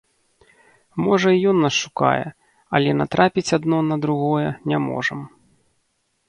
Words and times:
Можа 1.07 1.29
і 1.35 1.43
ён 1.51 1.57
нас 1.65 1.75
шукае, 1.83 2.23
але 2.79 2.89
натрапіць 3.03 3.53
адно 3.59 3.77
на 3.91 3.95
другое 4.07 4.49
не 4.73 4.77
можам. 4.89 5.19